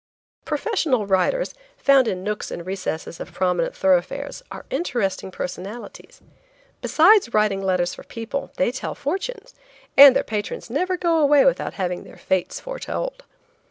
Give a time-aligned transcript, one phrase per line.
[0.45, 6.21] Professional writers, found in nooks and recesses of prominent thoroughfares, are interesting personalities.
[6.81, 9.53] Besides writing letters for people they tell fortunes,
[9.95, 13.25] and their patrons never go away without having their fates foretold.